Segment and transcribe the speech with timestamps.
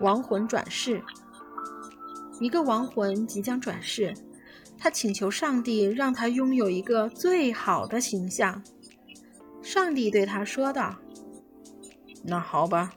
[0.00, 1.02] 亡魂转世。
[2.40, 4.14] 一个亡魂即将转世，
[4.78, 8.62] 他请求上帝让他拥有一个最好的形象。
[9.62, 10.96] 上帝对他说道
[12.24, 12.94] ：“那好吧，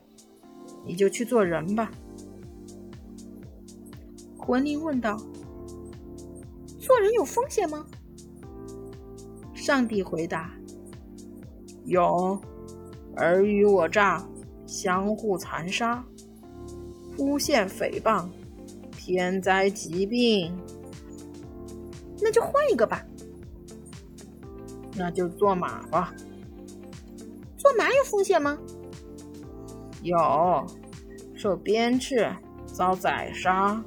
[0.85, 1.91] 你就去做人吧。”
[4.39, 5.17] 魂灵问道
[6.79, 7.85] ：“做人有风险吗？”
[9.53, 10.51] 上帝回答
[11.85, 12.41] ：“有，
[13.17, 14.25] 尔虞我诈，
[14.65, 16.05] 相互残杀，
[17.17, 18.27] 诬陷诽谤。”
[19.05, 20.57] 天灾疾病，
[22.21, 23.05] 那就换一个吧。
[24.95, 26.13] 那就做马吧。
[27.57, 28.57] 做马有风险吗？
[30.03, 30.65] 有，
[31.35, 32.33] 受鞭笞，
[32.65, 33.83] 遭宰杀。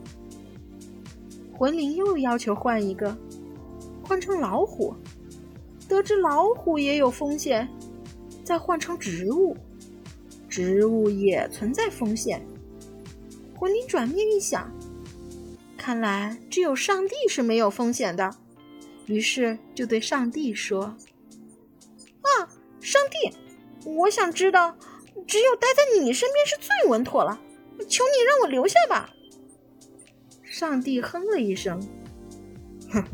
[1.56, 3.16] 魂灵又要求换一个，
[4.04, 4.94] 换成老虎。
[5.88, 7.66] 得知老虎也有风险，
[8.44, 9.56] 再换成植物，
[10.46, 12.46] 植物也存在风险。
[13.58, 14.70] 魂灵转念一想。
[15.76, 18.34] 看来只有上帝是没有风险的，
[19.06, 20.96] 于是就对上帝说
[22.22, 22.48] ：“啊，
[22.80, 23.36] 上帝，
[23.84, 24.76] 我想知道，
[25.26, 27.40] 只有待在你身边是最稳妥了，
[27.88, 29.10] 求你让我留下吧。”
[30.42, 31.80] 上帝哼了一声
[32.90, 33.04] ：“哼，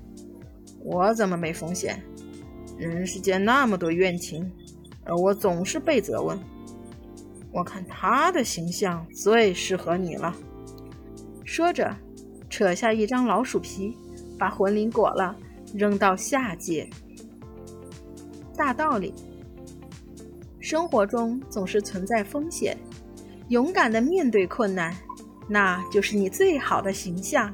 [0.83, 2.03] 我怎么没风险？
[2.79, 4.51] 人世间那么多怨情，
[5.05, 6.39] 而我总是被责问。
[7.53, 10.35] 我看他的形象最适合你了。”
[11.45, 11.95] 说着。
[12.51, 13.97] 扯下一张老鼠皮，
[14.39, 15.35] 把魂灵裹了，
[15.75, 16.87] 扔到下界。
[18.55, 19.15] 大道理：
[20.61, 22.77] 生活中总是存在风险，
[23.49, 24.95] 勇敢的面对困难，
[25.49, 27.51] 那就是你最好的形象。